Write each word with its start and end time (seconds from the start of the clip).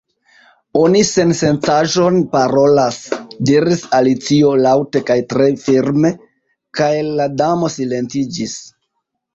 "Oni 0.83 1.01
sen 1.09 1.33
-sencaĵon 1.39 2.17
parolas!" 2.31 2.97
diris 3.51 3.85
Alicio 4.01 4.57
laŭte 4.65 5.05
kaj 5.11 5.21
tre 5.35 5.53
firme; 5.69 6.13
kaj 6.81 6.93
la 7.15 7.31
Damo 7.45 7.73
silentiĝis! 7.79 8.63